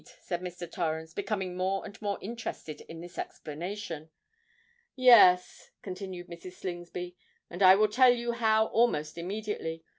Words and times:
said 0.23 0.41
Mr. 0.41 0.65
Torrens, 0.71 1.13
becoming 1.13 1.55
more 1.55 1.85
and 1.85 2.01
more 2.01 2.17
interested 2.23 2.81
in 2.89 3.01
this 3.01 3.19
explanation. 3.19 4.09
"Yes," 4.95 5.69
continued 5.83 6.25
Mrs. 6.27 6.53
Slingsby, 6.53 7.15
"and 7.51 7.61
I 7.61 7.75
will 7.75 7.87
tell 7.87 8.11
you 8.11 8.31
how 8.31 8.65
almost 8.65 9.15
immediately. 9.19 9.85